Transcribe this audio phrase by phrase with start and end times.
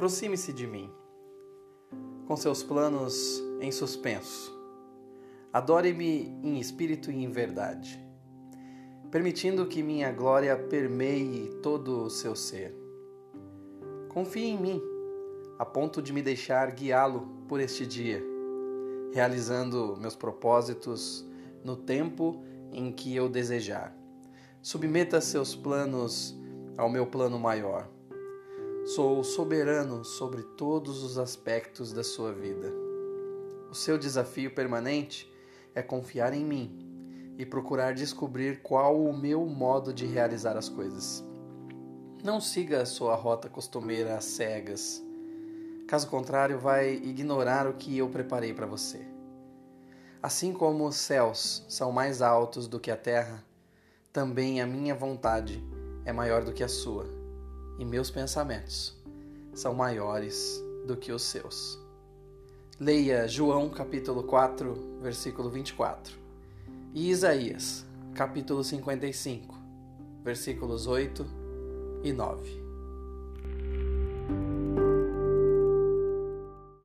[0.00, 0.90] Aproxime-se de mim,
[2.26, 4.50] com seus planos em suspenso.
[5.52, 8.02] Adore-me em espírito e em verdade,
[9.10, 12.74] permitindo que minha glória permeie todo o seu ser.
[14.08, 14.82] Confie em mim,
[15.58, 18.24] a ponto de me deixar guiá-lo por este dia,
[19.12, 21.28] realizando meus propósitos
[21.62, 22.42] no tempo
[22.72, 23.94] em que eu desejar.
[24.62, 26.34] Submeta seus planos
[26.78, 27.99] ao meu plano maior.
[28.84, 32.72] Sou soberano sobre todos os aspectos da sua vida.
[33.70, 35.30] O seu desafio permanente
[35.74, 41.22] é confiar em mim e procurar descobrir qual o meu modo de realizar as coisas.
[42.24, 45.02] Não siga a sua rota costumeira às cegas.
[45.86, 49.06] Caso contrário, vai ignorar o que eu preparei para você.
[50.22, 53.44] Assim como os céus são mais altos do que a terra,
[54.10, 55.62] também a minha vontade
[56.04, 57.19] é maior do que a sua,
[57.80, 58.94] e meus pensamentos
[59.54, 61.80] são maiores do que os seus.
[62.78, 66.14] Leia João capítulo 4, versículo 24,
[66.92, 69.54] e Isaías capítulo 55,
[70.22, 71.26] versículos 8
[72.04, 72.69] e 9.